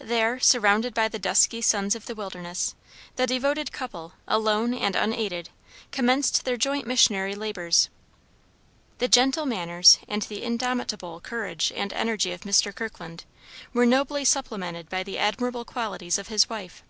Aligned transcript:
There, 0.00 0.40
surrounded 0.40 0.94
by 0.94 1.06
the 1.06 1.20
dusky 1.20 1.62
sons 1.62 1.94
of 1.94 2.06
the 2.06 2.14
wilderness, 2.16 2.74
the 3.14 3.28
devoted 3.28 3.70
couple, 3.70 4.14
alone 4.26 4.74
and 4.74 4.96
unaided, 4.96 5.48
commenced 5.92 6.44
their 6.44 6.56
joint 6.56 6.88
missionary 6.88 7.36
labors. 7.36 7.88
The 8.98 9.06
gentle 9.06 9.46
manners 9.46 10.00
and 10.08 10.22
the 10.22 10.42
indomitable 10.42 11.20
courage 11.20 11.72
and 11.76 11.92
energy 11.92 12.32
of 12.32 12.40
Mr. 12.40 12.74
Kirkland, 12.74 13.24
were 13.72 13.86
nobly 13.86 14.24
supplemented 14.24 14.88
by 14.88 15.04
the 15.04 15.18
admirable 15.18 15.64
qualities 15.64 16.18
of 16.18 16.26
his 16.26 16.48
wife. 16.50 16.82